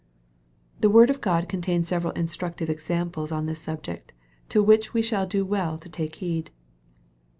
The 0.79 0.89
word 0.89 1.11
of 1.11 1.21
God 1.21 1.47
contains 1.47 1.89
several 1.89 2.11
instructive 2.13 2.71
examples 2.71 3.31
on 3.31 3.45
this 3.45 3.61
subject, 3.61 4.13
to 4.49 4.63
which 4.63 4.95
we 4.95 5.03
shall 5.03 5.27
do 5.27 5.45
well 5.45 5.77
to 5.77 5.89
take 5.89 6.15
heed. 6.15 6.49